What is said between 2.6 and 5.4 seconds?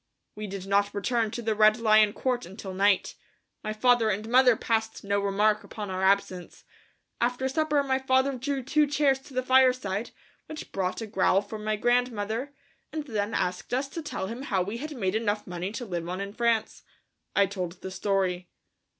night. My father and mother passed no